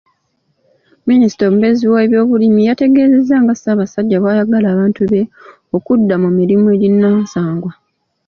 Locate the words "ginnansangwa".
6.81-7.71